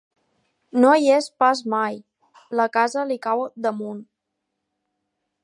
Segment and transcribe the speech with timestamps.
[0.85, 1.99] No hi és pas mai;
[2.61, 4.03] la casa li cau damunt.